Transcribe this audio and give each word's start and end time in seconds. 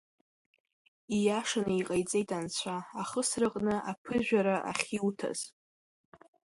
Ииашаны 1.15 1.73
иҟаиҵеит 1.79 2.29
Анцәа, 2.37 2.75
ахысраҟны 3.01 3.75
аԥыжәара 3.91 4.55
ахьиуҭаз! 4.71 5.39